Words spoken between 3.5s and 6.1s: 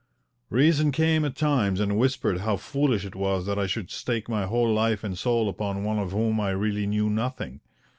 I should stake my whole life and soul upon one